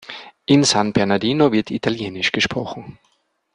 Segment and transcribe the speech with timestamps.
[0.47, 2.97] In San Bernardino wird italienisch gesprochen.